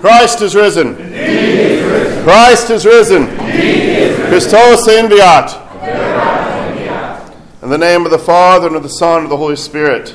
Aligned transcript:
Christ 0.00 0.42
is 0.42 0.54
risen. 0.54 0.94
Christ 2.24 2.70
is 2.70 2.84
risen. 2.84 3.26
Christos 4.28 4.86
enviat. 4.88 5.62
In 7.62 7.70
the 7.70 7.78
name 7.78 8.04
of 8.04 8.10
the 8.10 8.18
Father, 8.18 8.66
and 8.66 8.76
of 8.76 8.82
the 8.82 8.88
Son, 8.88 9.16
and 9.16 9.24
of 9.24 9.30
the 9.30 9.36
Holy 9.36 9.56
Spirit. 9.56 10.14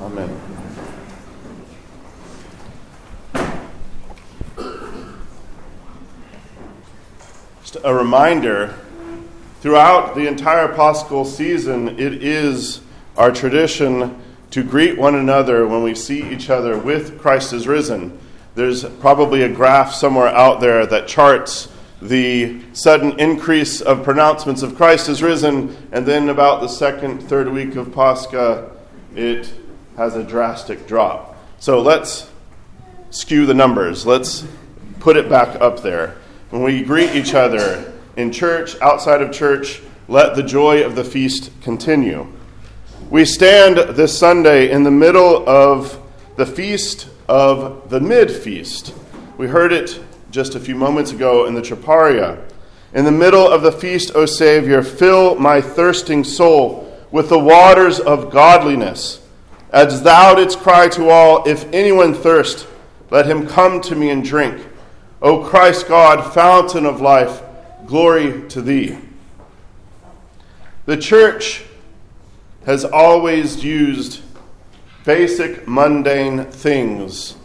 Amen. 0.00 0.40
Just 7.62 7.78
a 7.82 7.94
reminder 7.94 8.78
throughout 9.60 10.14
the 10.14 10.28
entire 10.28 10.68
Paschal 10.68 11.24
season, 11.24 11.98
it 11.98 12.22
is 12.22 12.82
our 13.16 13.32
tradition 13.32 14.22
to 14.50 14.62
greet 14.62 14.98
one 14.98 15.14
another 15.14 15.66
when 15.66 15.82
we 15.82 15.94
see 15.94 16.22
each 16.30 16.50
other 16.50 16.76
with 16.78 17.18
Christ 17.18 17.52
is 17.52 17.66
risen. 17.66 18.18
There's 18.54 18.84
probably 18.84 19.42
a 19.42 19.48
graph 19.48 19.92
somewhere 19.92 20.28
out 20.28 20.60
there 20.60 20.86
that 20.86 21.08
charts 21.08 21.68
the 22.00 22.60
sudden 22.72 23.18
increase 23.18 23.80
of 23.80 24.04
pronouncements 24.04 24.62
of 24.62 24.76
Christ 24.76 25.08
is 25.08 25.22
risen, 25.22 25.76
and 25.90 26.06
then 26.06 26.28
about 26.28 26.60
the 26.60 26.68
second, 26.68 27.20
third 27.20 27.48
week 27.48 27.76
of 27.76 27.92
Pascha, 27.92 28.70
it 29.16 29.52
has 29.96 30.14
a 30.14 30.22
drastic 30.22 30.86
drop. 30.86 31.36
So 31.58 31.80
let's 31.80 32.30
skew 33.10 33.46
the 33.46 33.54
numbers. 33.54 34.06
Let's 34.06 34.46
put 35.00 35.16
it 35.16 35.28
back 35.28 35.60
up 35.60 35.82
there. 35.82 36.16
When 36.50 36.62
we 36.62 36.82
greet 36.82 37.14
each 37.16 37.34
other 37.34 37.92
in 38.16 38.30
church, 38.30 38.80
outside 38.80 39.22
of 39.22 39.32
church, 39.32 39.80
let 40.06 40.36
the 40.36 40.42
joy 40.42 40.84
of 40.84 40.94
the 40.94 41.04
feast 41.04 41.50
continue. 41.62 42.26
We 43.10 43.24
stand 43.24 43.78
this 43.96 44.16
Sunday 44.16 44.70
in 44.70 44.82
the 44.84 44.90
middle 44.90 45.48
of 45.48 46.00
the 46.36 46.46
feast 46.46 47.08
of 47.28 47.88
the 47.90 48.00
mid 48.00 48.30
feast. 48.30 48.94
We 49.36 49.46
heard 49.46 49.72
it 49.72 50.00
just 50.30 50.54
a 50.54 50.60
few 50.60 50.74
moments 50.74 51.12
ago 51.12 51.46
in 51.46 51.54
the 51.54 51.62
Troparia. 51.62 52.42
In 52.92 53.04
the 53.04 53.10
middle 53.10 53.48
of 53.48 53.62
the 53.62 53.72
feast, 53.72 54.12
O 54.14 54.26
Savior, 54.26 54.82
fill 54.82 55.34
my 55.36 55.60
thirsting 55.60 56.24
soul 56.24 56.92
with 57.10 57.28
the 57.28 57.38
waters 57.38 58.00
of 58.00 58.30
godliness. 58.30 59.20
As 59.72 60.02
thou 60.02 60.34
didst 60.34 60.58
cry 60.58 60.88
to 60.90 61.08
all, 61.08 61.48
If 61.48 61.72
anyone 61.72 62.14
thirst, 62.14 62.66
let 63.10 63.26
him 63.26 63.46
come 63.46 63.80
to 63.82 63.96
me 63.96 64.10
and 64.10 64.24
drink. 64.24 64.66
O 65.22 65.42
Christ 65.42 65.88
God, 65.88 66.34
fountain 66.34 66.86
of 66.86 67.00
life, 67.00 67.42
glory 67.86 68.48
to 68.48 68.60
thee. 68.60 68.98
The 70.86 70.96
church 70.96 71.64
has 72.66 72.84
always 72.84 73.64
used 73.64 74.20
basic 75.04 75.68
mundane 75.68 76.44
things 76.46 77.36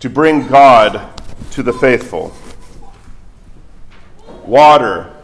to 0.00 0.10
bring 0.10 0.46
God 0.48 1.08
to 1.52 1.62
the 1.62 1.72
faithful 1.72 2.34
water, 4.44 5.14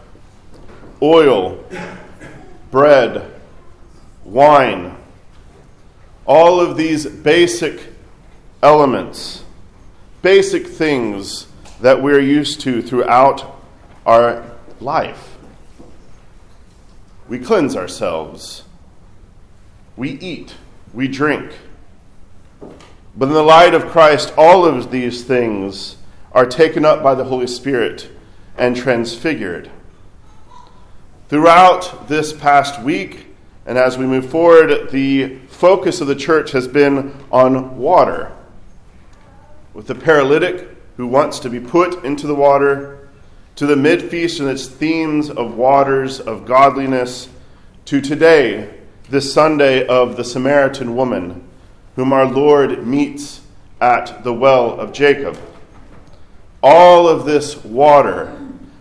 oil, 1.01 1.63
bread, 2.71 3.31
wine, 4.23 4.95
all 6.25 6.61
of 6.61 6.77
these 6.77 7.05
basic 7.05 7.87
elements, 8.63 9.43
basic 10.21 10.67
things 10.67 11.47
that 11.81 12.01
we're 12.01 12.19
used 12.19 12.61
to 12.61 12.81
throughout 12.81 13.61
our 14.05 14.45
life. 14.79 15.37
We 17.27 17.39
cleanse 17.39 17.75
ourselves. 17.75 18.63
We 19.99 20.11
eat. 20.11 20.55
We 20.93 21.09
drink. 21.09 21.51
But 23.17 23.27
in 23.27 23.33
the 23.33 23.43
light 23.43 23.73
of 23.73 23.87
Christ, 23.87 24.33
all 24.37 24.63
of 24.63 24.91
these 24.91 25.25
things 25.25 25.97
are 26.31 26.45
taken 26.45 26.85
up 26.85 27.03
by 27.03 27.15
the 27.15 27.25
Holy 27.25 27.47
Spirit 27.47 28.09
and 28.57 28.77
transfigured. 28.77 29.69
Throughout 31.27 32.07
this 32.07 32.31
past 32.31 32.81
week, 32.81 33.27
and 33.65 33.77
as 33.77 33.97
we 33.97 34.05
move 34.05 34.29
forward, 34.29 34.89
the 34.89 35.39
focus 35.49 35.99
of 35.99 36.07
the 36.07 36.15
church 36.15 36.51
has 36.53 36.65
been 36.65 37.13
on 37.29 37.77
water. 37.77 38.31
With 39.73 39.87
the 39.87 39.95
paralytic 39.95 40.77
who 40.95 41.07
wants 41.07 41.39
to 41.39 41.49
be 41.49 41.59
put 41.59 42.05
into 42.05 42.25
the 42.25 42.35
water, 42.35 43.09
to 43.57 43.65
the 43.65 43.75
mid 43.75 44.09
feast 44.09 44.39
and 44.39 44.47
its 44.47 44.65
themes 44.65 45.29
of 45.29 45.57
waters 45.57 46.21
of 46.21 46.45
godliness, 46.45 47.27
to 47.83 47.99
today, 47.99 48.78
this 49.09 49.33
Sunday 49.33 49.87
of 49.87 50.17
the 50.17 50.23
Samaritan 50.23 50.95
woman, 50.95 51.43
whom 51.95 52.13
our 52.13 52.25
Lord 52.25 52.85
meets 52.85 53.41
at 53.81 54.23
the 54.23 54.33
well 54.33 54.79
of 54.79 54.93
Jacob. 54.93 55.37
All 56.61 57.07
of 57.07 57.25
this 57.25 57.63
water 57.63 58.37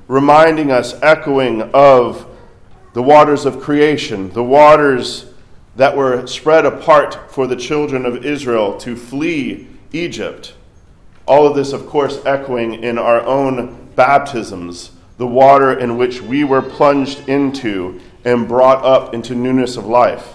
reminding 0.07 0.71
us, 0.71 1.01
echoing 1.03 1.63
of 1.73 2.27
the 2.93 3.03
waters 3.03 3.47
of 3.47 3.61
creation, 3.61 4.31
the 4.33 4.43
waters 4.45 5.33
that 5.77 5.97
were 5.97 6.27
spread 6.27 6.67
apart 6.67 7.31
for 7.31 7.47
the 7.47 7.57
children 7.57 8.05
of 8.05 8.25
Israel 8.25 8.77
to 8.79 8.97
flee 8.97 9.69
Egypt. 9.93 10.53
All 11.27 11.47
of 11.47 11.55
this, 11.55 11.73
of 11.73 11.87
course, 11.87 12.25
echoing 12.27 12.83
in 12.83 12.99
our 12.99 13.23
own 13.25 13.89
baptisms, 13.95 14.91
the 15.17 15.27
water 15.27 15.79
in 15.79 15.97
which 15.97 16.21
we 16.21 16.45
were 16.45 16.63
plunged 16.63 17.29
into 17.29 18.01
and 18.29 18.47
brought 18.47 18.85
up 18.85 19.15
into 19.15 19.35
newness 19.35 19.79
of 19.79 19.87
life. 19.87 20.35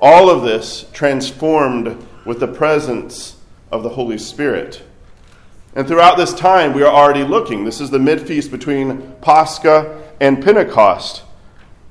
All 0.00 0.30
of 0.30 0.42
this 0.42 0.86
transformed 0.94 2.06
with 2.24 2.40
the 2.40 2.48
presence 2.48 3.36
of 3.70 3.82
the 3.82 3.90
Holy 3.90 4.16
Spirit. 4.16 4.82
And 5.74 5.86
throughout 5.86 6.16
this 6.16 6.32
time, 6.32 6.72
we 6.72 6.82
are 6.82 6.92
already 6.92 7.22
looking. 7.22 7.64
This 7.64 7.78
is 7.78 7.90
the 7.90 7.98
mid 7.98 8.26
feast 8.26 8.50
between 8.50 9.12
Pascha 9.20 10.02
and 10.18 10.42
Pentecost. 10.42 11.22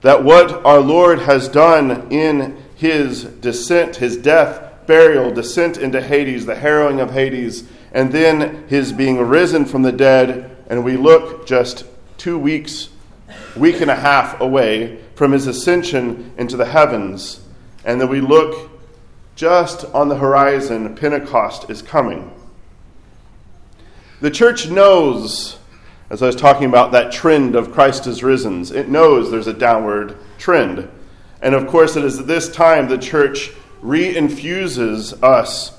That 0.01 0.23
what 0.23 0.65
our 0.65 0.79
Lord 0.79 1.19
has 1.19 1.47
done 1.47 2.11
in 2.11 2.57
his 2.75 3.25
descent, 3.25 3.97
his 3.97 4.17
death, 4.17 4.87
burial, 4.87 5.31
descent 5.31 5.77
into 5.77 6.01
Hades, 6.01 6.47
the 6.47 6.55
harrowing 6.55 6.99
of 6.99 7.11
Hades, 7.11 7.65
and 7.91 8.11
then 8.11 8.67
his 8.67 8.91
being 8.91 9.19
risen 9.19 9.65
from 9.65 9.83
the 9.83 9.91
dead 9.91 10.57
and 10.69 10.83
we 10.83 10.97
look 10.97 11.45
just 11.45 11.85
two 12.17 12.39
weeks, 12.39 12.89
week 13.55 13.81
and 13.81 13.91
a 13.91 13.95
half 13.95 14.41
away 14.41 14.99
from 15.19 15.33
his 15.33 15.47
ascension 15.47 16.31
into 16.37 16.55
the 16.55 16.67
heavens, 16.67 17.41
and 17.83 17.99
then 17.99 18.07
we 18.07 18.21
look 18.21 18.71
just 19.35 19.83
on 19.93 20.07
the 20.07 20.15
horizon, 20.15 20.95
Pentecost 20.95 21.69
is 21.69 21.81
coming. 21.81 22.31
The 24.21 24.31
church 24.31 24.69
knows, 24.69 25.59
as 26.09 26.23
I 26.23 26.27
was 26.27 26.37
talking 26.37 26.69
about 26.69 26.93
that 26.93 27.11
trend 27.11 27.57
of 27.57 27.73
Christ 27.73 28.07
is 28.07 28.23
risen, 28.23 28.63
it 28.73 28.87
knows 28.87 29.29
there's 29.29 29.47
a 29.47 29.53
downward 29.53 30.15
trend. 30.37 30.89
And 31.41 31.53
of 31.53 31.67
course, 31.67 31.97
it 31.97 32.05
is 32.05 32.17
at 32.17 32.27
this 32.27 32.49
time 32.49 32.87
the 32.87 32.97
church 32.97 33.51
reinfuses 33.83 35.21
us 35.21 35.77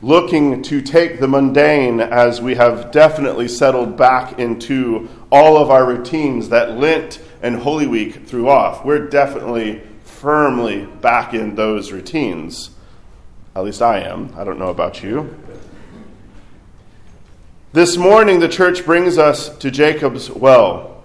looking 0.00 0.62
to 0.62 0.80
take 0.80 1.20
the 1.20 1.28
mundane 1.28 2.00
as 2.00 2.40
we 2.40 2.54
have 2.54 2.90
definitely 2.90 3.48
settled 3.48 3.98
back 3.98 4.38
into 4.38 5.10
all 5.30 5.58
of 5.58 5.70
our 5.70 5.84
routines 5.84 6.48
that 6.48 6.78
Lent 6.78 7.20
and 7.42 7.56
Holy 7.56 7.86
Week 7.86 8.26
threw 8.26 8.48
off. 8.48 8.84
We're 8.84 9.08
definitely 9.08 9.82
firmly 10.04 10.86
back 10.86 11.34
in 11.34 11.56
those 11.56 11.92
routines. 11.92 12.70
At 13.54 13.64
least 13.64 13.82
I 13.82 14.00
am. 14.00 14.32
I 14.36 14.44
don't 14.44 14.58
know 14.58 14.70
about 14.70 15.02
you. 15.02 15.36
This 17.72 17.96
morning, 17.96 18.38
the 18.38 18.48
church 18.48 18.84
brings 18.84 19.18
us 19.18 19.54
to 19.58 19.70
Jacob's 19.70 20.30
well, 20.30 21.02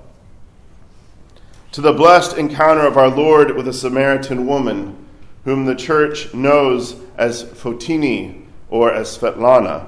to 1.71 1.81
the 1.81 1.93
blessed 1.93 2.37
encounter 2.37 2.85
of 2.85 2.97
our 2.97 3.09
Lord 3.09 3.55
with 3.55 3.67
a 3.67 3.73
Samaritan 3.73 4.45
woman, 4.45 4.97
whom 5.45 5.65
the 5.65 5.75
church 5.75 6.33
knows 6.33 6.95
as 7.17 7.43
Fotini 7.43 8.45
or 8.69 8.93
as 8.93 9.17
Svetlana. 9.17 9.87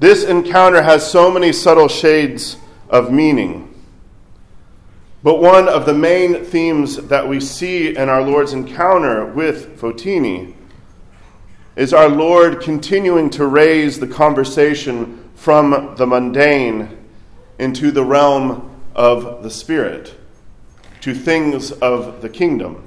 This 0.00 0.24
encounter 0.24 0.82
has 0.82 1.08
so 1.08 1.30
many 1.30 1.52
subtle 1.52 1.88
shades 1.88 2.56
of 2.88 3.12
meaning. 3.12 3.67
But 5.22 5.40
one 5.40 5.68
of 5.68 5.84
the 5.84 5.94
main 5.94 6.44
themes 6.44 6.96
that 7.08 7.28
we 7.28 7.40
see 7.40 7.96
in 7.96 8.08
our 8.08 8.22
Lord's 8.22 8.52
encounter 8.52 9.26
with 9.26 9.80
Fotini 9.80 10.54
is 11.76 11.92
our 11.92 12.08
Lord 12.08 12.60
continuing 12.60 13.30
to 13.30 13.46
raise 13.46 13.98
the 13.98 14.06
conversation 14.06 15.30
from 15.34 15.94
the 15.96 16.06
mundane 16.06 16.96
into 17.58 17.90
the 17.90 18.04
realm 18.04 18.70
of 18.94 19.42
the 19.42 19.50
Spirit, 19.50 20.14
to 21.00 21.14
things 21.14 21.72
of 21.72 22.22
the 22.22 22.28
kingdom. 22.28 22.84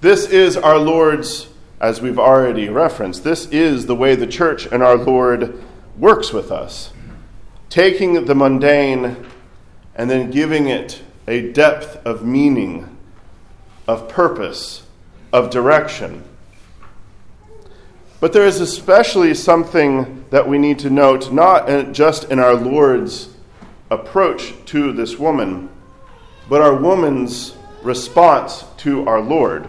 This 0.00 0.26
is 0.26 0.56
our 0.56 0.78
Lord's 0.78 1.48
as 1.80 2.02
we've 2.02 2.18
already 2.18 2.68
referenced, 2.68 3.24
this 3.24 3.46
is 3.46 3.86
the 3.86 3.96
way 3.96 4.14
the 4.14 4.26
church 4.26 4.66
and 4.66 4.82
our 4.82 4.96
Lord 4.96 5.62
works 5.96 6.30
with 6.32 6.52
us. 6.52 6.92
Taking 7.70 8.26
the 8.26 8.34
mundane 8.34 9.16
and 10.00 10.08
then 10.08 10.30
giving 10.30 10.66
it 10.66 11.02
a 11.28 11.52
depth 11.52 12.06
of 12.06 12.24
meaning, 12.24 12.96
of 13.86 14.08
purpose, 14.08 14.82
of 15.30 15.50
direction. 15.50 16.24
But 18.18 18.32
there 18.32 18.46
is 18.46 18.62
especially 18.62 19.34
something 19.34 20.24
that 20.30 20.48
we 20.48 20.56
need 20.56 20.78
to 20.78 20.88
note, 20.88 21.30
not 21.30 21.92
just 21.92 22.24
in 22.30 22.38
our 22.38 22.54
Lord's 22.54 23.28
approach 23.90 24.54
to 24.64 24.94
this 24.94 25.18
woman, 25.18 25.68
but 26.48 26.62
our 26.62 26.74
woman's 26.74 27.54
response 27.82 28.64
to 28.78 29.06
our 29.06 29.20
Lord. 29.20 29.68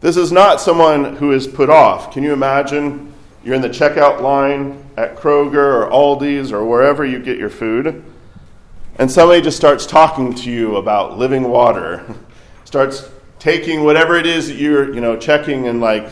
This 0.00 0.16
is 0.16 0.32
not 0.32 0.60
someone 0.60 1.14
who 1.14 1.30
is 1.30 1.46
put 1.46 1.70
off. 1.70 2.12
Can 2.12 2.24
you 2.24 2.32
imagine 2.32 3.14
you're 3.44 3.54
in 3.54 3.62
the 3.62 3.68
checkout 3.68 4.20
line 4.20 4.84
at 4.96 5.14
Kroger 5.14 5.54
or 5.54 5.88
Aldi's 5.92 6.50
or 6.50 6.64
wherever 6.64 7.04
you 7.04 7.20
get 7.20 7.38
your 7.38 7.50
food, 7.50 8.02
and 8.98 9.10
somebody 9.10 9.40
just 9.40 9.56
starts 9.56 9.86
talking 9.86 10.34
to 10.34 10.50
you 10.50 10.76
about 10.76 11.16
living 11.16 11.44
water, 11.44 12.04
starts 12.64 13.08
taking 13.38 13.84
whatever 13.84 14.16
it 14.16 14.26
is 14.26 14.48
that 14.48 14.56
you're, 14.56 14.92
you 14.92 15.00
know, 15.00 15.16
checking 15.16 15.68
and 15.68 15.80
like 15.80 16.10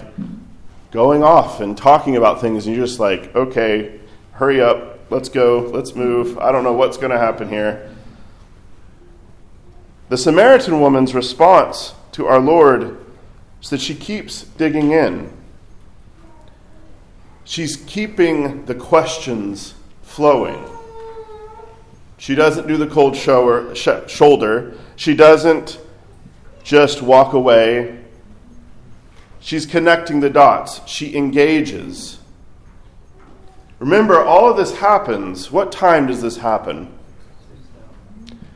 going 0.92 1.22
off 1.22 1.60
and 1.60 1.76
talking 1.76 2.16
about 2.16 2.40
things, 2.40 2.66
and 2.66 2.76
you're 2.76 2.86
just 2.86 3.00
like, 3.00 3.34
okay, 3.34 4.00
hurry 4.32 4.60
up, 4.60 5.00
let's 5.10 5.28
go, 5.28 5.68
let's 5.74 5.94
move. 5.94 6.38
I 6.38 6.52
don't 6.52 6.62
know 6.62 6.72
what's 6.72 6.96
going 6.96 7.10
to 7.10 7.18
happen 7.18 7.48
here. 7.48 7.92
The 10.08 10.16
Samaritan 10.16 10.80
woman's 10.80 11.14
response 11.14 11.94
to 12.12 12.26
our 12.26 12.38
Lord 12.38 13.04
is 13.60 13.70
that 13.70 13.80
she 13.80 13.96
keeps 13.96 14.42
digging 14.42 14.92
in. 14.92 15.32
She's 17.44 17.76
keeping 17.76 18.64
the 18.66 18.74
questions 18.74 19.74
flowing. 20.02 20.75
She 22.18 22.34
doesn't 22.34 22.66
do 22.66 22.76
the 22.76 22.86
cold 22.86 23.16
shower, 23.16 23.74
sh- 23.74 23.88
shoulder. 24.08 24.74
She 24.96 25.14
doesn't 25.14 25.78
just 26.64 27.02
walk 27.02 27.32
away. 27.32 27.98
She's 29.40 29.66
connecting 29.66 30.20
the 30.20 30.30
dots. 30.30 30.80
She 30.86 31.16
engages. 31.16 32.18
Remember, 33.78 34.24
all 34.24 34.50
of 34.50 34.56
this 34.56 34.78
happens. 34.78 35.52
What 35.52 35.70
time 35.70 36.06
does 36.06 36.22
this 36.22 36.38
happen? 36.38 36.92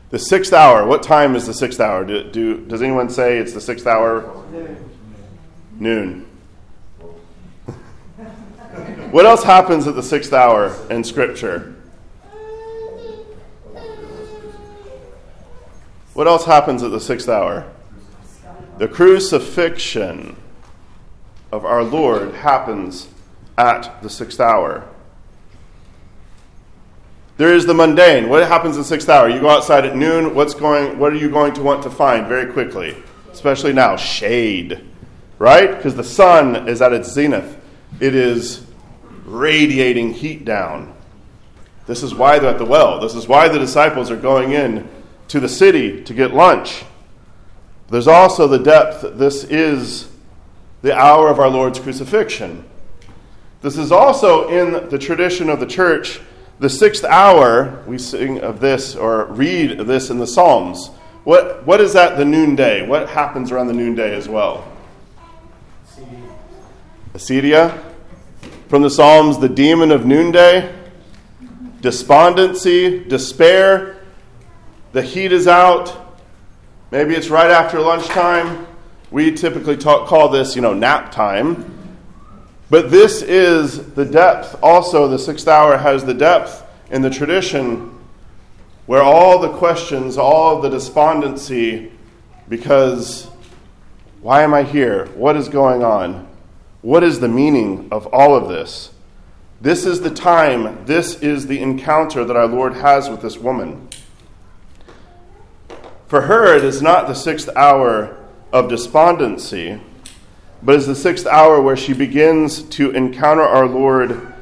The 0.09 0.19
sixth 0.19 0.51
hour. 0.51 0.85
What 0.85 1.03
time 1.03 1.35
is 1.35 1.45
the 1.45 1.53
sixth 1.53 1.79
hour? 1.79 2.03
Do, 2.03 2.29
do, 2.29 2.65
does 2.65 2.81
anyone 2.81 3.09
say 3.09 3.37
it's 3.37 3.53
the 3.53 3.61
sixth 3.61 3.87
hour? 3.87 4.43
Noon. 5.79 6.25
what 9.11 9.25
else 9.25 9.43
happens 9.43 9.87
at 9.87 9.95
the 9.95 10.03
sixth 10.03 10.33
hour 10.33 10.75
in 10.89 11.03
Scripture? 11.03 11.80
What 16.13 16.27
else 16.27 16.45
happens 16.45 16.83
at 16.83 16.91
the 16.91 16.99
sixth 16.99 17.29
hour? 17.29 17.71
The 18.77 18.87
crucifixion 18.87 20.35
of 21.51 21.65
our 21.65 21.83
Lord 21.83 22.33
happens 22.35 23.07
at 23.57 24.01
the 24.01 24.09
sixth 24.09 24.39
hour. 24.39 24.87
There 27.37 27.53
is 27.53 27.65
the 27.65 27.73
mundane. 27.73 28.29
What 28.29 28.45
happens 28.47 28.77
in 28.77 28.83
sixth 28.83 29.09
hour? 29.09 29.29
You 29.29 29.39
go 29.39 29.49
outside 29.49 29.85
at 29.85 29.95
noon. 29.95 30.35
What's 30.35 30.53
going? 30.53 30.99
What 30.99 31.13
are 31.13 31.17
you 31.17 31.29
going 31.29 31.53
to 31.53 31.63
want 31.63 31.83
to 31.83 31.89
find 31.89 32.27
very 32.27 32.51
quickly? 32.51 32.95
Especially 33.31 33.73
now, 33.73 33.95
shade, 33.95 34.83
right? 35.39 35.75
Because 35.75 35.95
the 35.95 36.03
sun 36.03 36.67
is 36.67 36.81
at 36.81 36.91
its 36.91 37.11
zenith. 37.11 37.57
It 37.99 38.15
is 38.15 38.65
radiating 39.25 40.13
heat 40.13 40.43
down. 40.43 40.93
This 41.87 42.03
is 42.03 42.13
why 42.13 42.37
they're 42.39 42.51
at 42.51 42.57
the 42.57 42.65
well. 42.65 42.99
This 42.99 43.15
is 43.15 43.27
why 43.27 43.47
the 43.47 43.59
disciples 43.59 44.11
are 44.11 44.17
going 44.17 44.51
in 44.51 44.87
to 45.31 45.39
the 45.39 45.49
city 45.49 46.03
to 46.03 46.13
get 46.13 46.33
lunch. 46.33 46.83
There's 47.89 48.07
also 48.07 48.47
the 48.47 48.59
depth. 48.59 49.01
that 49.01 49.17
This 49.17 49.43
is 49.45 50.09
the 50.81 50.93
hour 50.93 51.29
of 51.29 51.39
our 51.39 51.49
Lord's 51.49 51.79
crucifixion. 51.79 52.65
This 53.61 53.77
is 53.77 53.91
also 53.91 54.49
in 54.49 54.89
the 54.89 54.97
tradition 54.97 55.49
of 55.49 55.59
the 55.59 55.65
church 55.65 56.19
the 56.59 56.69
sixth 56.69 57.03
hour, 57.03 57.83
we 57.87 57.97
sing 57.97 58.39
of 58.41 58.59
this 58.59 58.95
or 58.95 59.25
read 59.25 59.79
of 59.79 59.87
this 59.87 60.11
in 60.11 60.19
the 60.19 60.27
Psalms. 60.27 60.89
What, 61.23 61.65
what 61.65 61.81
is 61.81 61.93
that, 61.93 62.17
the 62.17 62.25
noonday? 62.25 62.85
What 62.85 63.09
happens 63.09 63.51
around 63.51 63.65
the 63.65 63.73
noonday 63.73 64.15
as 64.15 64.29
well? 64.29 64.71
Acedia. 67.15 67.83
From 68.67 68.83
the 68.83 68.91
Psalms, 68.91 69.39
the 69.39 69.49
demon 69.49 69.91
of 69.91 70.05
noonday, 70.05 70.71
despondency, 71.81 73.05
despair. 73.05 74.00
The 74.91 75.01
heat 75.01 75.31
is 75.31 75.47
out. 75.47 76.17
Maybe 76.91 77.15
it's 77.15 77.29
right 77.29 77.49
after 77.49 77.79
lunchtime. 77.79 78.67
We 79.09 79.31
typically 79.31 79.77
talk, 79.77 80.07
call 80.07 80.29
this, 80.29 80.55
you 80.55 80.61
know, 80.61 80.73
nap 80.73 81.11
time. 81.11 81.77
But 82.69 82.91
this 82.91 83.21
is 83.21 83.93
the 83.93 84.05
depth. 84.05 84.57
Also, 84.61 85.07
the 85.07 85.19
sixth 85.19 85.47
hour 85.47 85.77
has 85.77 86.03
the 86.03 86.13
depth 86.13 86.65
in 86.89 87.01
the 87.01 87.09
tradition 87.09 87.97
where 88.85 89.01
all 89.01 89.39
the 89.39 89.49
questions, 89.49 90.17
all 90.17 90.59
the 90.59 90.69
despondency, 90.69 91.91
because 92.49 93.29
why 94.21 94.43
am 94.43 94.53
I 94.53 94.63
here? 94.63 95.05
What 95.15 95.37
is 95.37 95.47
going 95.47 95.83
on? 95.83 96.27
What 96.81 97.03
is 97.03 97.19
the 97.19 97.29
meaning 97.29 97.87
of 97.91 98.07
all 98.07 98.35
of 98.35 98.49
this? 98.49 98.91
This 99.61 99.85
is 99.85 100.01
the 100.01 100.09
time, 100.09 100.85
this 100.85 101.21
is 101.21 101.47
the 101.47 101.61
encounter 101.61 102.25
that 102.25 102.35
our 102.35 102.47
Lord 102.47 102.73
has 102.73 103.09
with 103.09 103.21
this 103.21 103.37
woman. 103.37 103.87
For 106.11 106.23
her, 106.23 106.53
it 106.57 106.65
is 106.65 106.81
not 106.81 107.07
the 107.07 107.13
sixth 107.13 107.47
hour 107.55 108.17
of 108.51 108.67
despondency 108.67 109.79
but 110.61 110.75
is 110.75 110.85
the 110.85 110.93
sixth 110.93 111.25
hour 111.25 111.61
where 111.61 111.77
she 111.77 111.93
begins 111.93 112.63
to 112.63 112.91
encounter 112.91 113.43
our 113.43 113.65
Lord 113.65 114.33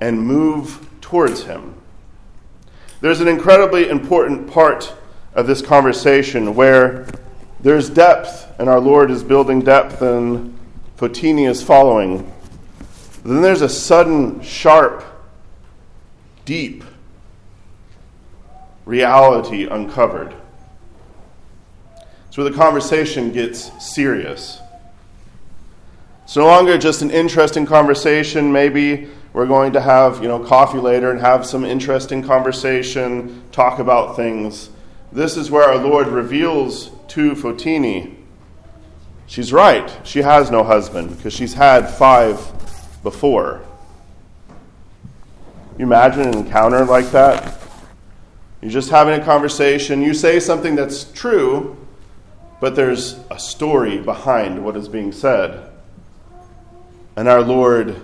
and 0.00 0.24
move 0.24 0.88
towards 1.00 1.42
him. 1.42 1.74
There's 3.00 3.20
an 3.20 3.26
incredibly 3.26 3.88
important 3.88 4.48
part 4.48 4.94
of 5.34 5.48
this 5.48 5.60
conversation 5.60 6.54
where 6.54 7.04
there's 7.58 7.90
depth, 7.90 8.46
and 8.60 8.68
our 8.68 8.78
Lord 8.78 9.10
is 9.10 9.24
building 9.24 9.62
depth, 9.62 10.02
and 10.02 10.56
Fotini 10.96 11.50
is 11.50 11.64
following. 11.64 12.32
Then 13.24 13.42
there's 13.42 13.62
a 13.62 13.68
sudden, 13.68 14.40
sharp, 14.40 15.04
deep 16.44 16.84
reality 18.86 19.66
uncovered. 19.66 20.32
So 22.30 22.44
the 22.44 22.52
conversation 22.52 23.32
gets 23.32 23.70
serious. 23.84 24.60
It's 26.24 26.36
no 26.36 26.46
longer 26.46 26.78
just 26.78 27.02
an 27.02 27.10
interesting 27.10 27.66
conversation. 27.66 28.52
Maybe 28.52 29.08
we're 29.32 29.46
going 29.46 29.72
to 29.72 29.80
have, 29.80 30.22
you 30.22 30.28
know, 30.28 30.38
coffee 30.38 30.78
later 30.78 31.10
and 31.10 31.20
have 31.20 31.44
some 31.44 31.64
interesting 31.64 32.22
conversation, 32.22 33.42
talk 33.52 33.78
about 33.78 34.16
things. 34.16 34.70
This 35.12 35.36
is 35.36 35.50
where 35.50 35.64
our 35.64 35.78
Lord 35.78 36.06
reveals 36.06 36.90
to 37.08 37.32
Fotini 37.32 38.16
she's 39.30 39.52
right. 39.52 39.90
She 40.02 40.20
has 40.22 40.50
no 40.50 40.64
husband 40.64 41.16
because 41.16 41.32
she's 41.32 41.54
had 41.54 41.88
five 41.88 42.36
before. 43.02 43.62
You 45.78 45.86
imagine 45.86 46.22
an 46.22 46.34
encounter 46.34 46.84
like 46.84 47.10
that? 47.12 47.58
You're 48.60 48.72
just 48.72 48.90
having 48.90 49.18
a 49.18 49.24
conversation. 49.24 50.02
You 50.02 50.12
say 50.12 50.40
something 50.40 50.74
that's 50.74 51.04
true, 51.04 51.76
but 52.60 52.76
there's 52.76 53.18
a 53.30 53.38
story 53.38 53.98
behind 53.98 54.64
what 54.64 54.76
is 54.76 54.88
being 54.88 55.12
said. 55.12 55.70
And 57.16 57.26
our 57.26 57.40
Lord 57.40 58.00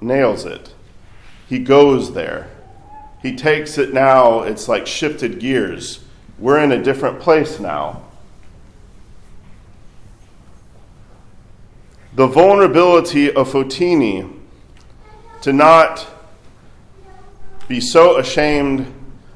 nails 0.00 0.44
it. 0.44 0.74
He 1.48 1.58
goes 1.58 2.14
there. 2.14 2.48
He 3.20 3.36
takes 3.36 3.78
it 3.78 3.92
now, 3.92 4.40
it's 4.40 4.68
like 4.68 4.86
shifted 4.86 5.38
gears. 5.38 6.02
We're 6.38 6.58
in 6.58 6.72
a 6.72 6.82
different 6.82 7.20
place 7.20 7.60
now. 7.60 8.02
The 12.14 12.26
vulnerability 12.26 13.32
of 13.32 13.52
Fotini 13.52 14.38
to 15.42 15.52
not 15.52 16.06
be 17.68 17.80
so 17.80 18.18
ashamed 18.18 18.92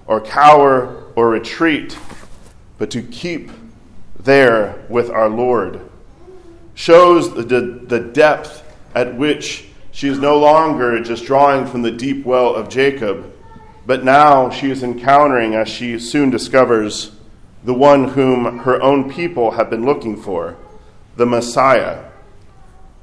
or 0.06 0.20
cower 0.20 1.04
or 1.14 1.30
retreat, 1.30 1.96
but 2.78 2.90
to 2.90 3.02
keep 3.02 3.50
there 4.26 4.84
with 4.90 5.08
our 5.10 5.30
Lord 5.30 5.80
shows 6.74 7.34
the, 7.34 7.42
the 7.42 8.00
depth 8.00 8.62
at 8.94 9.16
which 9.16 9.66
she 9.90 10.08
is 10.08 10.18
no 10.18 10.38
longer 10.38 11.02
just 11.02 11.24
drawing 11.24 11.66
from 11.66 11.80
the 11.80 11.90
deep 11.90 12.26
well 12.26 12.54
of 12.54 12.68
Jacob, 12.68 13.32
but 13.86 14.04
now 14.04 14.50
she 14.50 14.70
is 14.70 14.82
encountering, 14.82 15.54
as 15.54 15.68
she 15.68 15.98
soon 15.98 16.28
discovers, 16.28 17.12
the 17.64 17.72
one 17.72 18.08
whom 18.08 18.58
her 18.58 18.80
own 18.82 19.10
people 19.10 19.52
have 19.52 19.70
been 19.70 19.86
looking 19.86 20.20
for, 20.20 20.56
the 21.16 21.24
Messiah. 21.24 22.04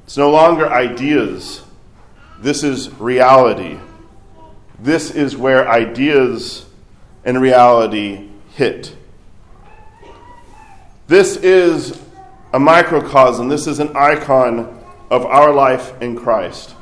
It's 0.04 0.16
no 0.16 0.30
longer 0.30 0.70
ideas, 0.70 1.62
this 2.38 2.62
is 2.62 2.90
reality. 3.00 3.78
This 4.78 5.10
is 5.10 5.36
where 5.36 5.68
ideas 5.68 6.66
and 7.24 7.40
reality 7.40 8.28
hit. 8.54 8.94
This 11.06 11.36
is 11.36 12.00
a 12.52 12.58
microcosm, 12.58 13.48
this 13.48 13.66
is 13.66 13.78
an 13.78 13.96
icon 13.96 14.82
of 15.10 15.26
our 15.26 15.52
life 15.52 16.00
in 16.00 16.16
Christ. 16.16 16.74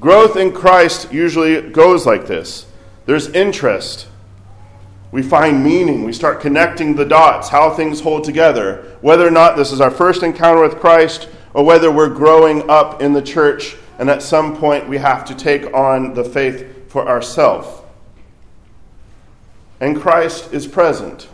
Growth 0.00 0.36
in 0.36 0.52
Christ 0.52 1.12
usually 1.12 1.70
goes 1.70 2.06
like 2.06 2.26
this 2.26 2.66
there's 3.06 3.28
interest. 3.28 4.06
We 5.10 5.22
find 5.22 5.64
meaning. 5.64 6.04
We 6.04 6.12
start 6.12 6.42
connecting 6.42 6.94
the 6.94 7.06
dots, 7.06 7.48
how 7.48 7.70
things 7.70 8.00
hold 8.00 8.24
together. 8.24 8.98
Whether 9.00 9.26
or 9.26 9.30
not 9.30 9.56
this 9.56 9.72
is 9.72 9.80
our 9.80 9.90
first 9.90 10.22
encounter 10.22 10.60
with 10.60 10.78
Christ, 10.78 11.30
or 11.54 11.64
whether 11.64 11.90
we're 11.90 12.10
growing 12.10 12.68
up 12.68 13.00
in 13.00 13.14
the 13.14 13.22
church 13.22 13.76
and 13.98 14.08
at 14.08 14.22
some 14.22 14.56
point 14.56 14.88
we 14.88 14.98
have 14.98 15.24
to 15.24 15.34
take 15.34 15.72
on 15.74 16.14
the 16.14 16.24
faith 16.24 16.90
for 16.90 17.08
ourselves. 17.08 17.68
And 19.80 20.00
Christ 20.00 20.52
is 20.52 20.66
present. 20.66 21.28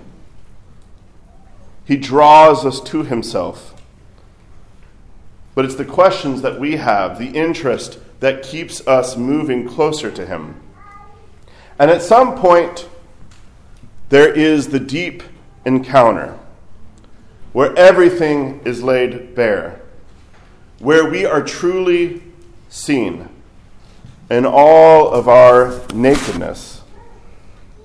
He 1.84 1.96
draws 1.96 2.64
us 2.64 2.80
to 2.80 3.02
himself. 3.02 3.74
But 5.54 5.64
it's 5.64 5.76
the 5.76 5.84
questions 5.84 6.42
that 6.42 6.58
we 6.58 6.76
have, 6.76 7.18
the 7.18 7.30
interest 7.30 7.98
that 8.20 8.42
keeps 8.42 8.86
us 8.86 9.16
moving 9.16 9.68
closer 9.68 10.10
to 10.10 10.26
him. 10.26 10.60
And 11.78 11.90
at 11.90 12.02
some 12.02 12.36
point, 12.36 12.88
there 14.08 14.32
is 14.32 14.68
the 14.68 14.80
deep 14.80 15.22
encounter 15.64 16.38
where 17.52 17.76
everything 17.76 18.60
is 18.64 18.82
laid 18.82 19.34
bare, 19.34 19.80
where 20.78 21.08
we 21.08 21.24
are 21.24 21.42
truly 21.42 22.22
seen 22.68 23.28
in 24.30 24.44
all 24.44 25.12
of 25.12 25.28
our 25.28 25.80
nakedness, 25.94 26.82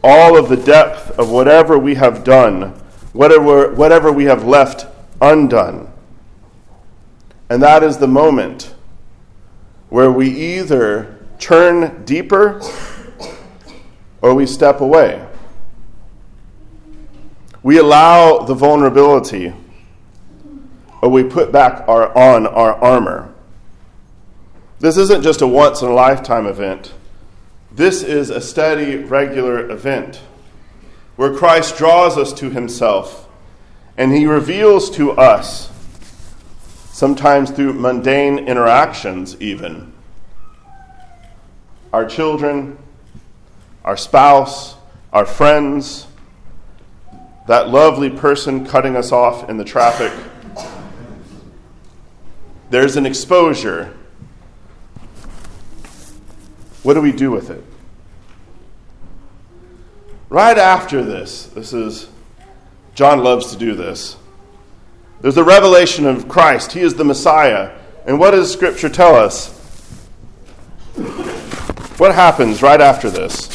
all 0.03 0.37
of 0.37 0.49
the 0.49 0.57
depth 0.57 1.11
of 1.19 1.29
whatever 1.29 1.77
we 1.77 1.95
have 1.95 2.23
done, 2.23 2.73
whatever, 3.13 3.73
whatever 3.73 4.11
we 4.11 4.25
have 4.25 4.43
left 4.43 4.87
undone. 5.21 5.91
And 7.49 7.61
that 7.61 7.83
is 7.83 7.97
the 7.97 8.07
moment 8.07 8.73
where 9.89 10.11
we 10.11 10.29
either 10.29 11.17
turn 11.39 12.05
deeper 12.05 12.61
or 14.21 14.35
we 14.35 14.45
step 14.45 14.81
away. 14.81 15.25
We 17.63 17.77
allow 17.77 18.39
the 18.39 18.53
vulnerability 18.53 19.53
or 21.01 21.09
we 21.09 21.23
put 21.23 21.51
back 21.51 21.87
our, 21.87 22.15
on 22.17 22.45
our 22.45 22.75
armor. 22.75 23.33
This 24.79 24.97
isn't 24.97 25.23
just 25.23 25.41
a 25.41 25.47
once 25.47 25.81
in 25.81 25.89
a 25.89 25.93
lifetime 25.93 26.45
event. 26.45 26.93
This 27.71 28.03
is 28.03 28.29
a 28.29 28.41
steady, 28.41 28.95
regular 28.97 29.69
event 29.69 30.21
where 31.19 31.35
Christ 31.35 31.75
draws 31.75 32.17
us 32.17 32.31
to 32.31 32.49
himself 32.49 33.27
and 33.97 34.13
he 34.13 34.25
reveals 34.25 34.89
to 34.91 35.11
us, 35.11 35.69
sometimes 36.93 37.51
through 37.51 37.73
mundane 37.73 38.39
interactions, 38.39 39.35
even, 39.41 39.91
our 41.91 42.05
children, 42.05 42.77
our 43.83 43.97
spouse, 43.97 44.77
our 45.11 45.25
friends, 45.25 46.07
that 47.49 47.67
lovely 47.67 48.09
person 48.09 48.65
cutting 48.65 48.95
us 48.95 49.11
off 49.11 49.49
in 49.49 49.57
the 49.57 49.65
traffic. 49.65 50.13
There's 52.69 52.95
an 52.95 53.05
exposure 53.05 53.93
what 56.81 56.93
do 56.93 57.01
we 57.01 57.11
do 57.11 57.29
with 57.29 57.49
it? 57.49 57.61
Right 60.29 60.57
after 60.57 61.03
this, 61.03 61.47
this 61.47 61.73
is, 61.73 62.07
John 62.93 63.23
loves 63.23 63.51
to 63.51 63.57
do 63.57 63.73
this. 63.73 64.15
There's 65.21 65.37
a 65.37 65.43
revelation 65.43 66.05
of 66.05 66.27
Christ. 66.29 66.71
He 66.71 66.81
is 66.81 66.93
the 66.93 67.03
Messiah. 67.03 67.75
And 68.05 68.19
what 68.19 68.31
does 68.31 68.51
Scripture 68.51 68.89
tell 68.89 69.15
us? 69.15 69.49
What 71.97 72.15
happens 72.15 72.61
right 72.61 72.79
after 72.79 73.09
this? 73.09 73.49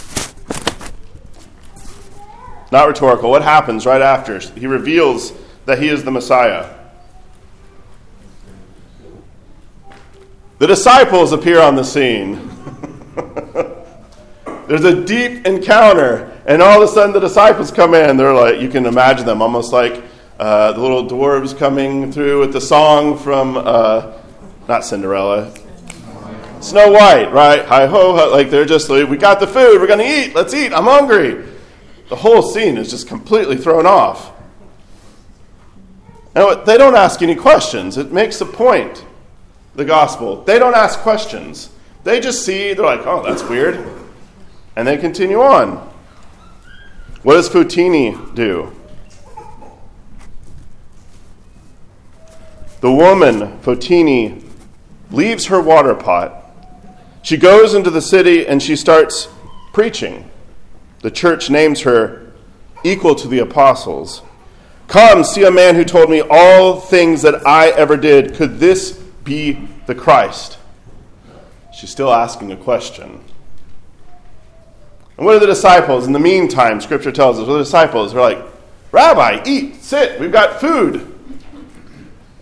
Not 2.71 2.89
rhetorical. 2.89 3.31
What 3.31 3.43
happens 3.43 3.87
right 3.87 4.03
after? 4.03 4.39
He 4.39 4.67
reveals 4.67 5.33
that 5.65 5.79
he 5.79 5.89
is 5.89 6.05
the 6.05 6.11
Messiah. 6.11 6.75
The 10.59 10.67
disciples 10.67 11.33
appear 11.33 11.61
on 11.61 11.77
the 11.77 11.85
scene. 11.85 12.51
There's 14.67 14.85
a 14.85 15.05
deep 15.05 15.47
encounter, 15.47 16.34
and 16.47 16.61
all 16.61 16.83
of 16.83 16.89
a 16.89 16.93
sudden 16.93 17.13
the 17.13 17.21
disciples 17.21 17.71
come 17.71 17.95
in. 17.95 18.17
They're 18.17 18.35
like, 18.35 18.61
you 18.61 18.69
can 18.69 18.87
imagine 18.87 19.27
them 19.27 19.41
almost 19.41 19.73
like 19.73 20.03
uh, 20.39 20.73
the 20.73 20.81
little 20.81 21.07
dwarves 21.07 21.57
coming 21.57 22.13
through 22.13 22.41
with 22.41 22.53
the 22.53 22.61
song 22.61 23.17
from, 23.17 23.57
uh, 23.57 24.13
not 24.69 24.85
Cinderella, 24.85 25.55
Snow 26.61 26.91
White, 26.93 27.33
right? 27.33 27.65
Hi 27.67 27.87
ho, 27.87 28.13
like 28.31 28.51
they're 28.51 28.65
just 28.65 28.89
like, 28.89 29.09
we 29.09 29.17
got 29.17 29.39
the 29.39 29.47
food, 29.47 29.81
we're 29.81 29.87
going 29.87 29.99
to 29.99 30.05
eat, 30.05 30.35
let's 30.35 30.55
eat, 30.55 30.73
I'm 30.73 30.85
hungry. 30.85 31.47
The 32.09 32.17
whole 32.17 32.43
scene 32.43 32.77
is 32.77 32.91
just 32.91 33.09
completely 33.09 33.57
thrown 33.57 33.87
off. 33.87 34.33
And 36.35 36.67
they 36.67 36.77
don't 36.77 36.97
ask 36.97 37.23
any 37.23 37.35
questions. 37.35 37.97
It 37.97 38.13
makes 38.13 38.41
a 38.41 38.47
point, 38.47 39.05
the 39.75 39.85
gospel. 39.85 40.43
They 40.43 40.59
don't 40.59 40.75
ask 40.75 40.99
questions. 40.99 41.71
They 42.03 42.21
just 42.21 42.45
see, 42.45 42.75
they're 42.75 42.85
like, 42.85 43.07
oh, 43.07 43.23
that's 43.23 43.43
weird. 43.45 43.87
And 44.75 44.87
they 44.87 44.97
continue 44.97 45.41
on. 45.41 45.94
What 47.25 47.35
does 47.35 47.49
Fotini 47.49 48.35
do? 48.35 48.71
The 52.83 52.93
woman, 52.93 53.59
Fotini, 53.61 54.43
leaves 55.11 55.47
her 55.47 55.59
water 55.59 55.95
pot. 55.95 56.53
She 57.23 57.39
goes 57.39 57.73
into 57.73 57.89
the 57.89 58.03
city 58.03 58.47
and 58.47 58.63
she 58.63 58.77
starts 58.77 59.29
preaching. 59.73 60.31
The 61.01 61.11
church 61.11 61.49
names 61.49 61.81
her 61.81 62.31
equal 62.85 63.15
to 63.15 63.27
the 63.27 63.39
apostles. 63.39 64.21
Come, 64.87 65.25
see 65.25 65.45
a 65.45 65.51
man 65.51 65.77
who 65.77 65.85
told 65.85 66.11
me 66.11 66.21
all 66.21 66.79
things 66.79 67.23
that 67.23 67.47
I 67.47 67.71
ever 67.71 67.97
did. 67.97 68.35
Could 68.35 68.59
this 68.59 68.93
be 68.93 69.67
the 69.87 69.95
Christ? 69.95 70.59
She's 71.73 71.89
still 71.89 72.13
asking 72.13 72.53
a 72.53 72.57
question. 72.57 73.25
And 75.17 75.27
what 75.27 75.37
are 75.37 75.41
the 75.41 75.47
disciples? 75.47 76.07
In 76.07 76.13
the 76.13 76.19
meantime, 76.19 76.81
Scripture 76.81 77.13
tells 77.13 77.39
us, 77.39 77.47
the 77.47 77.59
disciples? 77.59 78.13
They're 78.13 78.21
like, 78.21 78.45
Rabbi, 78.91 79.43
eat, 79.47 79.83
sit, 79.83 80.21
we've 80.21 80.33
got 80.33 80.61
food. 80.61 81.13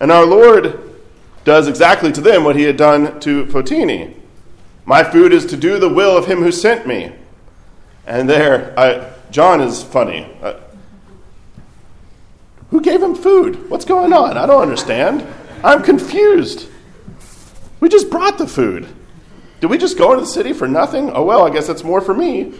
And 0.00 0.10
our 0.10 0.24
Lord 0.24 0.78
does 1.44 1.68
exactly 1.68 2.12
to 2.12 2.20
them 2.20 2.44
what 2.44 2.56
he 2.56 2.62
had 2.62 2.76
done 2.76 3.20
to 3.20 3.46
Fotini. 3.46 4.14
My 4.84 5.04
food 5.04 5.32
is 5.32 5.46
to 5.46 5.56
do 5.56 5.78
the 5.78 5.88
will 5.88 6.16
of 6.16 6.26
him 6.26 6.42
who 6.42 6.52
sent 6.52 6.86
me. 6.86 7.12
And 8.06 8.28
there, 8.28 8.78
I, 8.78 9.12
John 9.30 9.60
is 9.60 9.82
funny. 9.82 10.26
Uh, 10.42 10.54
who 12.70 12.80
gave 12.80 13.02
him 13.02 13.14
food? 13.14 13.70
What's 13.70 13.84
going 13.84 14.12
on? 14.12 14.36
I 14.36 14.46
don't 14.46 14.62
understand. 14.62 15.26
I'm 15.62 15.82
confused. 15.82 16.68
We 17.80 17.88
just 17.88 18.10
brought 18.10 18.38
the 18.38 18.46
food. 18.46 18.88
Did 19.62 19.70
we 19.70 19.78
just 19.78 19.96
go 19.96 20.10
into 20.10 20.24
the 20.24 20.30
city 20.30 20.52
for 20.52 20.66
nothing? 20.66 21.12
Oh, 21.14 21.22
well, 21.22 21.46
I 21.46 21.50
guess 21.50 21.68
that's 21.68 21.84
more 21.84 22.00
for 22.00 22.12
me. 22.12 22.52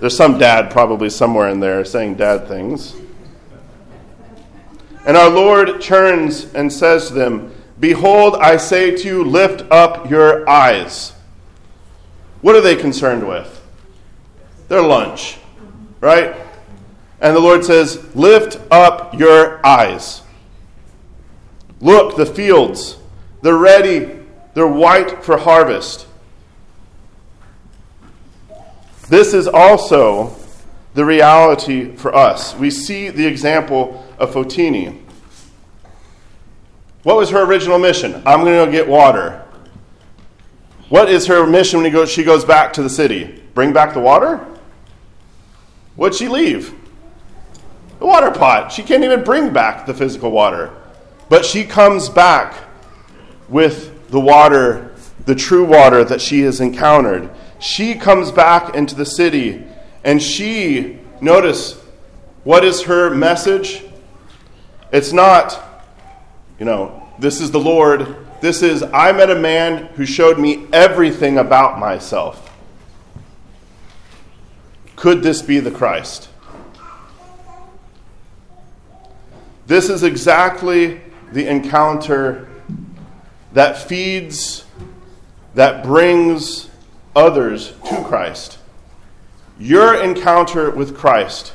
There's 0.00 0.14
some 0.14 0.36
dad 0.36 0.70
probably 0.70 1.08
somewhere 1.08 1.48
in 1.48 1.60
there 1.60 1.82
saying 1.82 2.16
dad 2.16 2.46
things. 2.46 2.94
And 5.06 5.16
our 5.16 5.30
Lord 5.30 5.80
turns 5.80 6.52
and 6.52 6.70
says 6.70 7.08
to 7.08 7.14
them, 7.14 7.54
Behold, 7.80 8.36
I 8.36 8.58
say 8.58 8.94
to 8.94 9.08
you, 9.08 9.24
lift 9.24 9.62
up 9.70 10.10
your 10.10 10.46
eyes. 10.46 11.14
What 12.42 12.54
are 12.54 12.60
they 12.60 12.76
concerned 12.76 13.26
with? 13.26 13.66
Their 14.68 14.82
lunch, 14.82 15.38
right? 16.02 16.36
And 17.18 17.34
the 17.34 17.40
Lord 17.40 17.64
says, 17.64 18.14
Lift 18.14 18.60
up 18.70 19.18
your 19.18 19.64
eyes. 19.66 20.20
Look, 21.80 22.18
the 22.18 22.26
fields, 22.26 22.98
they're 23.40 23.56
ready, 23.56 24.18
they're 24.52 24.66
white 24.66 25.24
for 25.24 25.38
harvest. 25.38 26.05
This 29.08 29.34
is 29.34 29.46
also 29.46 30.34
the 30.94 31.04
reality 31.04 31.94
for 31.94 32.14
us. 32.14 32.54
We 32.56 32.70
see 32.70 33.08
the 33.10 33.26
example 33.26 34.04
of 34.18 34.32
Fotini. 34.32 35.00
What 37.02 37.16
was 37.16 37.30
her 37.30 37.44
original 37.44 37.78
mission? 37.78 38.14
I'm 38.26 38.40
going 38.40 38.58
to 38.58 38.66
go 38.66 38.70
get 38.70 38.88
water. 38.88 39.44
What 40.88 41.08
is 41.08 41.26
her 41.26 41.46
mission 41.46 41.82
when 41.82 41.92
goes, 41.92 42.10
she 42.10 42.24
goes 42.24 42.44
back 42.44 42.72
to 42.74 42.82
the 42.82 42.90
city? 42.90 43.42
Bring 43.54 43.72
back 43.72 43.94
the 43.94 44.00
water? 44.00 44.44
What'd 45.94 46.18
she 46.18 46.28
leave? 46.28 46.74
The 48.00 48.06
water 48.06 48.30
pot. 48.30 48.72
She 48.72 48.82
can't 48.82 49.04
even 49.04 49.22
bring 49.22 49.52
back 49.52 49.86
the 49.86 49.94
physical 49.94 50.30
water. 50.30 50.70
But 51.28 51.44
she 51.44 51.64
comes 51.64 52.08
back 52.08 52.54
with 53.48 54.10
the 54.10 54.20
water, 54.20 54.94
the 55.24 55.34
true 55.34 55.64
water 55.64 56.04
that 56.04 56.20
she 56.20 56.40
has 56.40 56.60
encountered 56.60 57.30
she 57.58 57.94
comes 57.94 58.30
back 58.30 58.74
into 58.74 58.94
the 58.94 59.06
city 59.06 59.64
and 60.04 60.22
she, 60.22 60.98
notice, 61.20 61.80
what 62.44 62.64
is 62.64 62.82
her 62.82 63.10
message? 63.10 63.82
It's 64.92 65.12
not, 65.12 65.60
you 66.58 66.64
know, 66.64 67.08
this 67.18 67.40
is 67.40 67.50
the 67.50 67.60
Lord, 67.60 68.16
this 68.40 68.62
is, 68.62 68.82
I 68.82 69.12
met 69.12 69.30
a 69.30 69.34
man 69.34 69.86
who 69.94 70.06
showed 70.06 70.38
me 70.38 70.66
everything 70.72 71.38
about 71.38 71.78
myself. 71.78 72.42
Could 74.94 75.22
this 75.22 75.42
be 75.42 75.60
the 75.60 75.70
Christ? 75.70 76.28
This 79.66 79.90
is 79.90 80.02
exactly 80.04 81.00
the 81.32 81.48
encounter 81.48 82.48
that 83.52 83.76
feeds, 83.76 84.64
that 85.54 85.82
brings 85.82 86.70
others 87.16 87.72
to 87.88 88.04
Christ. 88.04 88.58
Your 89.58 90.00
encounter 90.00 90.70
with 90.70 90.96
Christ, 90.96 91.54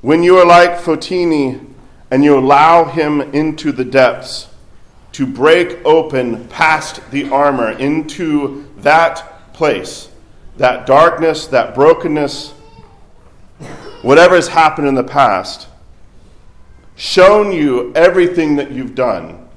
when 0.00 0.22
you 0.22 0.38
are 0.38 0.46
like 0.46 0.78
Fotini 0.78 1.68
and 2.10 2.24
you 2.24 2.38
allow 2.38 2.84
him 2.84 3.20
into 3.20 3.72
the 3.72 3.84
depths, 3.84 4.48
to 5.12 5.26
break 5.26 5.84
open 5.84 6.46
past 6.46 7.00
the 7.10 7.28
armor 7.30 7.72
into 7.72 8.70
that 8.78 9.52
place, 9.52 10.10
that 10.58 10.86
darkness, 10.86 11.48
that 11.48 11.74
brokenness, 11.74 12.50
whatever 14.02 14.36
has 14.36 14.46
happened 14.46 14.86
in 14.86 14.94
the 14.94 15.02
past, 15.02 15.66
shown 16.94 17.50
you 17.50 17.92
everything 17.94 18.54
that 18.56 18.70
you've 18.70 18.94
done. 18.94 19.47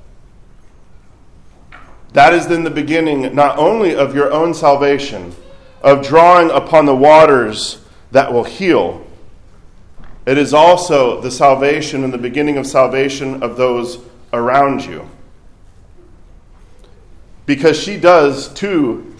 That 2.13 2.33
is 2.33 2.47
then 2.47 2.63
the 2.63 2.69
beginning 2.69 3.33
not 3.33 3.57
only 3.57 3.95
of 3.95 4.13
your 4.13 4.31
own 4.31 4.53
salvation, 4.53 5.33
of 5.81 6.05
drawing 6.05 6.51
upon 6.51 6.85
the 6.85 6.95
waters 6.95 7.83
that 8.11 8.31
will 8.33 8.43
heal, 8.43 9.05
it 10.25 10.37
is 10.37 10.53
also 10.53 11.19
the 11.21 11.31
salvation 11.31 12.03
and 12.03 12.13
the 12.13 12.17
beginning 12.17 12.57
of 12.57 12.67
salvation 12.67 13.41
of 13.41 13.57
those 13.57 13.99
around 14.33 14.85
you. 14.85 15.09
Because 17.45 17.79
she 17.79 17.97
does 17.97 18.53
to 18.55 19.15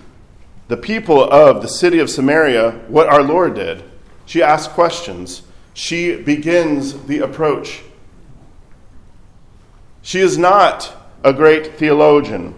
the 0.68 0.78
people 0.78 1.22
of 1.24 1.62
the 1.62 1.68
city 1.68 2.00
of 2.00 2.10
Samaria 2.10 2.72
what 2.88 3.10
our 3.10 3.24
Lord 3.24 3.56
did. 3.56 3.84
She 4.26 4.44
asks 4.44 4.72
questions, 4.72 5.42
she 5.74 6.16
begins 6.16 6.94
the 7.04 7.20
approach. 7.20 7.82
She 10.02 10.20
is 10.20 10.38
not 10.38 10.96
a 11.24 11.34
great 11.34 11.78
theologian. 11.78 12.56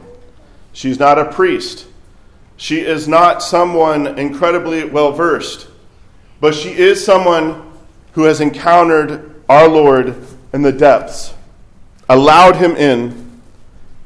She's 0.74 1.00
not 1.00 1.18
a 1.18 1.32
priest. 1.32 1.86
She 2.58 2.82
is 2.82 3.08
not 3.08 3.42
someone 3.42 4.20
incredibly 4.20 4.84
well 4.84 5.12
versed. 5.12 5.68
But 6.42 6.54
she 6.54 6.70
is 6.70 7.04
someone 7.04 7.72
who 8.14 8.24
has 8.24 8.42
encountered 8.42 9.42
our 9.48 9.68
Lord 9.68 10.16
in 10.52 10.62
the 10.62 10.72
depths, 10.72 11.34
allowed 12.10 12.58
him 12.58 12.76
in, 12.76 13.42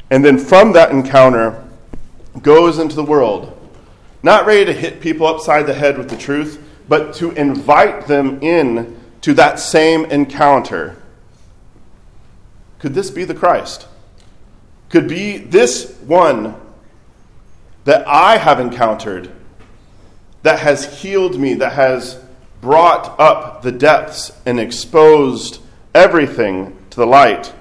and 0.10 0.24
then 0.24 0.38
from 0.38 0.74
that 0.74 0.92
encounter 0.92 1.64
goes 2.42 2.80
into 2.80 2.96
the 2.96 3.04
world, 3.04 3.58
not 4.24 4.46
ready 4.46 4.66
to 4.66 4.74
hit 4.74 5.02
people 5.02 5.26
upside 5.26 5.66
the 5.66 5.74
head 5.74 5.98
with 5.98 6.10
the 6.10 6.18
truth, 6.18 6.64
but 6.88 7.14
to 7.16 7.32
invite 7.32 8.08
them 8.08 8.42
in 8.42 8.98
to 9.22 9.34
that 9.34 9.60
same 9.60 10.06
encounter 10.06 10.96
could 12.80 12.94
this 12.94 13.10
be 13.10 13.24
the 13.24 13.34
Christ? 13.34 13.88
Could 14.90 15.08
be 15.08 15.38
this 15.38 15.96
one 16.06 16.56
that 17.84 18.08
I 18.08 18.38
have 18.38 18.60
encountered 18.60 19.32
that 20.44 20.60
has 20.60 21.02
healed 21.02 21.40
me, 21.40 21.56
that 21.56 21.74
has 21.74 22.22
brought 22.62 23.20
up 23.20 23.62
the 23.62 23.72
depths 23.72 24.32
and 24.46 24.60
exposed 24.60 25.62
everything 25.94 26.78
to 26.90 26.98
the 26.98 27.06
light? 27.06 27.54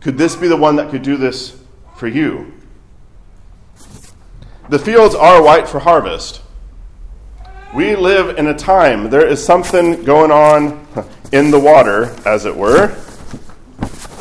Could 0.00 0.18
this 0.18 0.36
be 0.36 0.48
the 0.48 0.56
one 0.56 0.76
that 0.76 0.90
could 0.90 1.02
do 1.02 1.16
this 1.16 1.56
for 1.96 2.08
you? 2.08 2.52
The 4.68 4.78
fields 4.78 5.14
are 5.14 5.42
white 5.42 5.68
for 5.68 5.78
harvest. 5.78 6.40
We 7.74 7.96
live 7.96 8.38
in 8.38 8.46
a 8.46 8.54
time, 8.54 9.10
there 9.10 9.26
is 9.26 9.44
something 9.44 10.04
going 10.04 10.30
on 10.30 10.86
in 11.32 11.50
the 11.50 11.58
water, 11.58 12.14
as 12.24 12.46
it 12.46 12.56
were, 12.56 12.96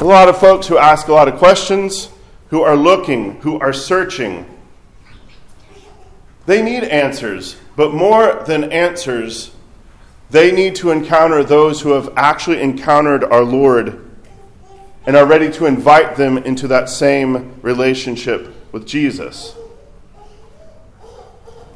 a 0.03 0.05
lot 0.05 0.27
of 0.27 0.37
folks 0.37 0.67
who 0.67 0.77
ask 0.77 1.07
a 1.07 1.13
lot 1.13 1.29
of 1.29 1.35
questions, 1.35 2.09
who 2.49 2.61
are 2.61 2.75
looking, 2.75 3.39
who 3.39 3.57
are 3.59 3.71
searching. 3.71 4.45
They 6.45 6.61
need 6.61 6.83
answers, 6.83 7.55
but 7.77 7.93
more 7.93 8.43
than 8.45 8.69
answers, 8.69 9.51
they 10.29 10.51
need 10.51 10.75
to 10.75 10.91
encounter 10.91 11.41
those 11.41 11.79
who 11.79 11.91
have 11.91 12.11
actually 12.17 12.61
encountered 12.61 13.23
our 13.23 13.45
Lord 13.45 14.11
and 15.05 15.15
are 15.15 15.25
ready 15.25 15.49
to 15.53 15.67
invite 15.67 16.17
them 16.17 16.37
into 16.37 16.67
that 16.67 16.89
same 16.89 17.61
relationship 17.61 18.53
with 18.73 18.85
Jesus. 18.85 19.55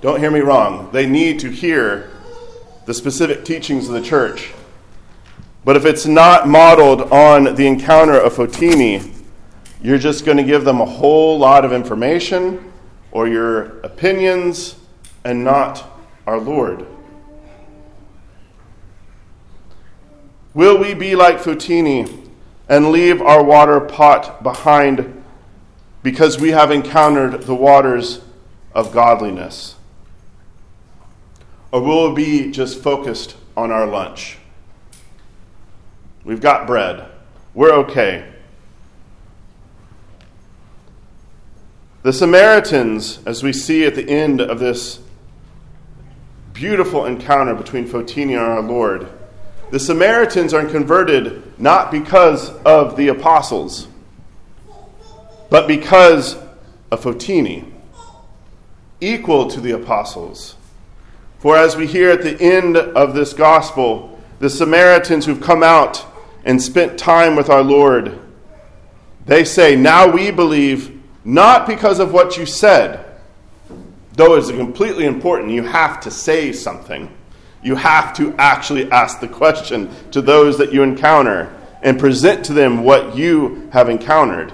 Don't 0.02 0.20
hear 0.20 0.32
me 0.32 0.42
wrong. 0.42 0.90
They 0.92 1.06
need 1.06 1.40
to 1.40 1.50
hear 1.50 2.12
the 2.86 2.94
specific 2.94 3.46
teachings 3.46 3.88
of 3.88 3.94
the 3.94 4.02
church. 4.02 4.52
But 5.68 5.76
if 5.76 5.84
it's 5.84 6.06
not 6.06 6.48
modeled 6.48 7.02
on 7.12 7.56
the 7.56 7.68
encounter 7.68 8.18
of 8.18 8.36
Fotini, 8.36 9.14
you're 9.82 9.98
just 9.98 10.24
going 10.24 10.38
to 10.38 10.44
give 10.44 10.64
them 10.64 10.80
a 10.80 10.86
whole 10.86 11.38
lot 11.38 11.66
of 11.66 11.74
information 11.74 12.72
or 13.12 13.28
your 13.28 13.82
opinions 13.82 14.78
and 15.26 15.44
not 15.44 15.86
our 16.26 16.40
Lord. 16.40 16.88
Will 20.54 20.78
we 20.78 20.94
be 20.94 21.18
like 21.18 21.40
Fotini 21.40 22.30
and 22.70 22.94
leave 22.94 23.22
our 23.22 23.44
water 23.44 23.82
pot 23.82 24.42
behind 24.44 25.22
because 26.02 26.40
we 26.40 26.52
have 26.52 26.72
encountered 26.72 27.42
the 27.42 27.56
waters 27.56 28.22
of 28.74 28.94
godliness? 28.94 29.76
Or 31.74 31.82
will 31.82 32.14
we 32.14 32.46
be 32.46 32.52
just 32.52 32.82
focused 32.82 33.36
on 33.58 33.70
our 33.70 33.86
lunch? 33.86 34.38
We've 36.28 36.42
got 36.42 36.68
bread. 36.68 37.08
We're 37.54 37.72
okay. 37.72 38.30
The 42.04 42.12
Samaritans, 42.12 43.20
as 43.26 43.44
we 43.44 43.54
see 43.54 43.86
at 43.86 43.96
the 43.96 44.08
end 44.10 44.42
of 44.42 44.60
this 44.60 45.00
beautiful 46.52 47.06
encounter 47.06 47.56
between 47.56 47.88
Fotini 47.88 48.32
and 48.32 48.42
our 48.42 48.62
Lord, 48.62 49.08
the 49.72 49.80
Samaritans 49.80 50.54
are 50.54 50.66
converted 50.66 51.58
not 51.58 51.92
because 51.92 52.50
of 52.66 52.98
the 52.98 53.08
apostles, 53.08 53.88
but 55.50 55.66
because 55.66 56.36
of 56.92 57.02
Fotini, 57.02 57.72
equal 59.00 59.48
to 59.48 59.62
the 59.62 59.72
apostles. 59.72 60.58
For 61.40 61.56
as 61.56 61.78
we 61.78 61.88
hear 61.88 62.10
at 62.10 62.22
the 62.22 62.38
end 62.42 62.76
of 62.76 63.16
this 63.16 63.32
gospel, 63.32 64.22
the 64.40 64.50
Samaritans 64.50 65.26
who've 65.26 65.40
come 65.40 65.64
out 65.64 66.06
and 66.48 66.62
spent 66.62 66.98
time 66.98 67.36
with 67.36 67.50
our 67.50 67.62
Lord, 67.62 68.18
they 69.26 69.44
say, 69.44 69.76
Now 69.76 70.10
we 70.10 70.32
believe 70.32 70.98
not 71.26 71.68
because 71.68 72.00
of 72.00 72.14
what 72.14 72.38
you 72.38 72.46
said, 72.46 73.06
though 74.14 74.36
it's 74.36 74.50
completely 74.50 75.06
important. 75.06 75.52
You 75.52 75.64
have 75.64 76.00
to 76.02 76.10
say 76.10 76.54
something. 76.54 77.14
You 77.62 77.76
have 77.76 78.16
to 78.16 78.34
actually 78.38 78.90
ask 78.90 79.20
the 79.20 79.28
question 79.28 79.92
to 80.12 80.22
those 80.22 80.58
that 80.60 80.72
you 80.72 80.84
encounter 80.84 81.54
and 81.82 82.00
present 82.00 82.46
to 82.46 82.54
them 82.54 82.86
what 82.86 83.18
you 83.18 83.70
have 83.74 83.90
encountered. 83.90 84.54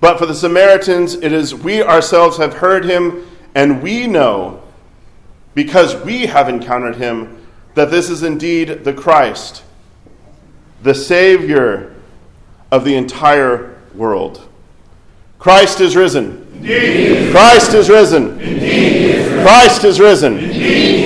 But 0.00 0.18
for 0.18 0.24
the 0.24 0.34
Samaritans, 0.34 1.12
it 1.12 1.30
is 1.30 1.54
we 1.54 1.82
ourselves 1.82 2.38
have 2.38 2.54
heard 2.54 2.86
him, 2.86 3.26
and 3.54 3.82
we 3.82 4.06
know, 4.06 4.62
because 5.52 5.94
we 6.06 6.24
have 6.24 6.48
encountered 6.48 6.96
him, 6.96 7.46
that 7.74 7.90
this 7.90 8.08
is 8.08 8.22
indeed 8.22 8.84
the 8.84 8.94
Christ 8.94 9.62
the 10.82 10.94
Savior 10.94 11.94
of 12.70 12.84
the 12.84 12.94
entire 12.94 13.78
world. 13.94 14.46
Christ 15.38 15.80
is 15.80 15.96
risen. 15.96 16.46
Indeed. 16.54 17.32
Christ 17.32 17.74
is 17.74 17.88
risen. 17.88 18.40
Indeed. 18.40 19.42
Christ 19.42 19.84
is 19.84 19.98
risen. 19.98 20.38
Indeed. 20.38 20.99